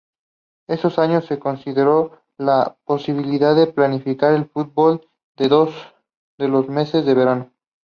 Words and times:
Esos 0.67 0.97
años 0.97 1.25
se 1.27 1.37
consideró 1.37 2.23
la 2.39 2.75
posibilidad 2.85 3.55
de 3.55 3.67
practicar 3.67 4.49
fútbol 4.49 5.07
en 5.37 6.51
los 6.51 6.67
meses 6.69 7.05
de 7.05 7.13
verano. 7.13 7.51